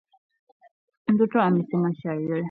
Mtoto 1.07 1.41
amesema 1.41 1.91
shairi 2.01 2.27